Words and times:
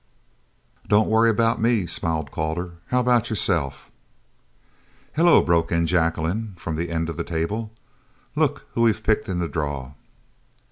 "Don't 0.87 1.07
worry 1.11 1.29
about 1.29 1.61
me," 1.61 1.85
smiled 1.85 2.31
Calder. 2.31 2.77
"How 2.87 2.99
about 3.01 3.29
yourself?" 3.29 3.91
"Hello," 5.15 5.43
broke 5.43 5.71
in 5.71 5.85
Jacqueline 5.85 6.55
from 6.57 6.75
the 6.75 6.89
end 6.89 7.07
of 7.07 7.17
the 7.17 7.23
table. 7.23 7.71
"Look 8.35 8.65
who 8.73 8.81
we've 8.81 9.03
picked 9.03 9.29
in 9.29 9.37
the 9.37 9.47
draw!" 9.47 9.91